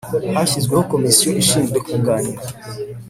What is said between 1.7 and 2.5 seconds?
kunganira